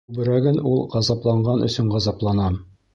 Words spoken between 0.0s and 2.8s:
Күберәген ул ғазапланған өсөн ғазапланам.